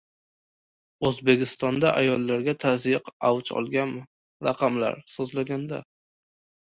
[1.09, 4.01] O‘zbekistonda ayollarga tazyiq avj olganmi?
[4.47, 5.81] Raqamlar “so‘zlaganda”